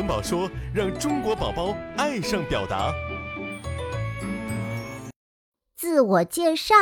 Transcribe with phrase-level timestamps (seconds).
[0.00, 2.90] 萌宝说，让中国宝宝爱上表达。
[5.76, 6.74] 自我介绍：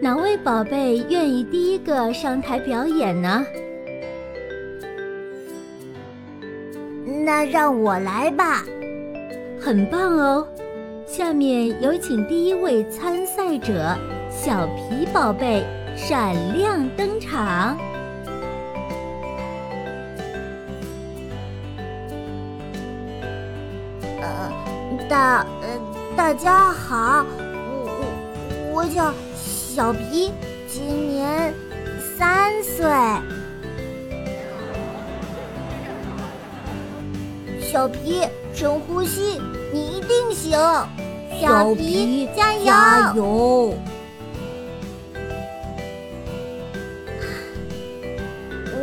[0.00, 3.44] 哪位宝贝愿意第一个上台表演呢？
[7.24, 8.62] 那让我来吧。
[9.60, 10.46] 很棒哦！
[11.08, 13.96] 下面有请第一位参赛者
[14.30, 15.64] 小皮宝贝
[15.96, 17.76] 闪亮登场。
[24.26, 24.52] 呃，
[25.08, 25.68] 大呃
[26.16, 27.86] 大家好，我
[28.72, 30.32] 我我叫小皮，
[30.66, 31.54] 今年
[32.18, 32.84] 三岁。
[37.60, 39.40] 小皮，深呼吸。
[39.72, 40.58] 你一定行，
[41.40, 42.64] 小皮加油！
[42.64, 43.74] 加油！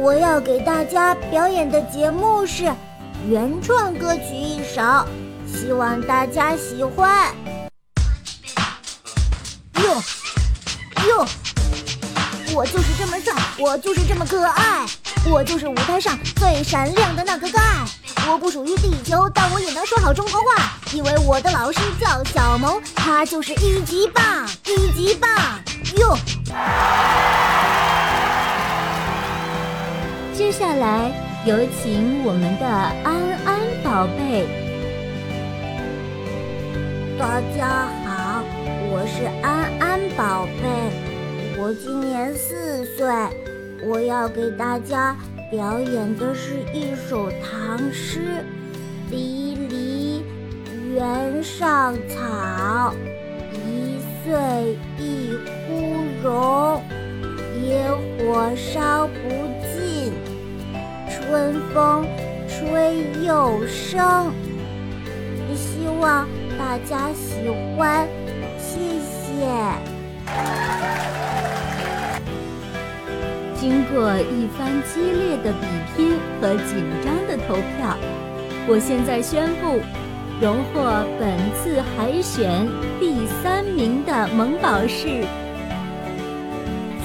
[0.00, 2.64] 我要给大家表演的节目是
[3.28, 4.80] 原创歌曲一首，
[5.52, 7.34] 希望大家喜欢。
[9.82, 10.02] 哟
[11.08, 11.26] 哟，
[12.54, 14.86] 我就是这么帅，我就是这么可爱，
[15.26, 17.60] 我就是舞台上最闪亮的那个盖。
[18.28, 25.30] 我不属于地球，但我也能说好中国话，因为我的老师叫小萌，他就是一级棒，一级棒
[25.96, 26.18] 哟。
[30.36, 31.10] 接下来
[31.46, 33.14] 有请我们的安
[33.46, 34.67] 安宝贝。
[37.18, 38.44] 大家好，
[38.92, 43.08] 我是安安宝贝，我今年四岁，
[43.84, 45.16] 我要给大家。
[45.50, 48.44] 表演的是一首唐诗：
[49.10, 50.22] 离离
[50.94, 52.94] 原上草，
[53.52, 55.32] 一岁一
[55.66, 56.80] 枯荣。
[57.60, 59.28] 野火烧不
[59.74, 60.12] 尽，
[61.10, 62.06] 春风
[62.46, 64.30] 吹又生。
[65.56, 68.04] 希望大家喜欢，
[68.58, 69.46] 谢谢。
[73.54, 75.66] 经过一番激烈的比
[75.96, 77.96] 拼和紧张的投票，
[78.66, 79.80] 我现在宣布，
[80.40, 80.82] 荣获
[81.20, 82.66] 本次海选
[82.98, 85.24] 第三名的萌宝是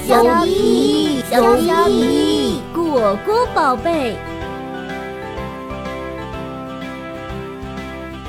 [0.04, 4.16] 小皮，小皮果果宝贝。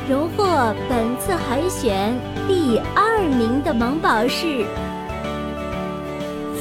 [0.09, 0.45] 荣获
[0.87, 2.15] 本次海选
[2.47, 4.67] 第二名的萌宝是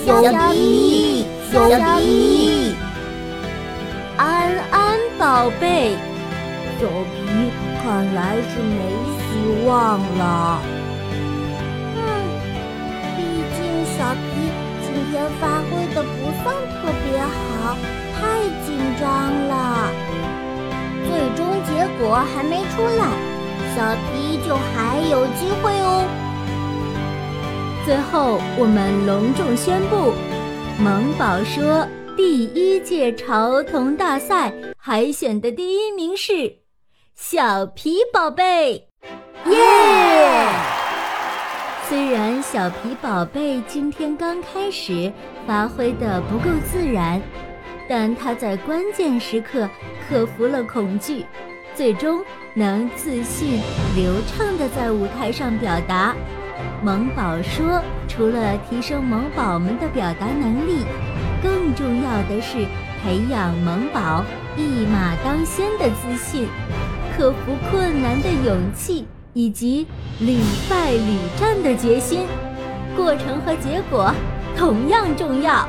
[0.05, 0.21] 小
[0.51, 1.25] 皮。
[1.51, 1.59] 小
[1.99, 2.73] 皮，
[4.17, 5.95] 安安宝贝，
[6.79, 7.51] 小皮
[7.83, 8.79] 看来是没
[9.19, 10.59] 希望了。
[11.95, 12.01] 嗯，
[13.15, 13.21] 毕
[13.53, 14.49] 竟小皮
[14.81, 16.09] 今天发挥的不
[16.41, 17.77] 算特别好，
[18.15, 18.21] 太
[18.65, 19.05] 紧张
[19.47, 19.51] 了。
[21.05, 23.05] 最终结果还没出来，
[23.75, 26.05] 小皮就还有机会哦。
[27.85, 30.13] 最后，我们隆重宣布。
[30.79, 36.55] 萌宝说：“第一届潮童大赛海选的第一名是
[37.15, 38.87] 小皮宝贝，
[39.45, 40.47] 耶！
[41.89, 45.11] 虽然小皮宝贝今天刚开始
[45.47, 47.19] 发挥的不够自然，
[47.89, 49.67] 但他在关键时刻
[50.07, 51.25] 克服了恐惧，
[51.75, 52.23] 最终
[52.53, 53.59] 能自信
[53.95, 56.15] 流畅的在舞台上表达。”
[56.83, 60.85] 萌宝说：“除了提升萌宝们的表达能力，
[61.41, 62.65] 更重要的是
[63.01, 64.23] 培养萌宝
[64.55, 66.47] 一马当先的自信，
[67.15, 69.87] 克服困难的勇气，以及
[70.19, 70.37] 屡
[70.69, 72.21] 败屡战的决心。
[72.95, 74.13] 过程和结果
[74.55, 75.67] 同样重要。”